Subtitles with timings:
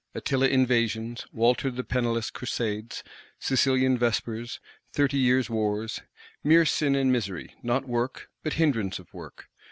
[0.15, 3.03] Attila Invasions, Walter the Penniless Crusades,
[3.37, 4.59] Sicilian Vespers,
[4.91, 6.01] Thirty Years Wars:
[6.43, 9.47] mere sin and misery; not work, but hindrance of work!